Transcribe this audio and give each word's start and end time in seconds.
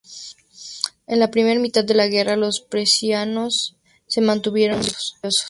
En 1.05 1.19
la 1.19 1.29
primera 1.29 1.59
mitad 1.59 1.83
de 1.83 1.93
la 1.93 2.07
guerra, 2.07 2.35
los 2.35 2.59
prusianos 2.59 3.75
se 4.07 4.19
mantuvieron 4.21 4.79
victoriosos. 4.79 5.39